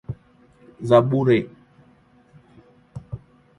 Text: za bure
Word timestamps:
za 0.89 0.97
bure 1.09 1.37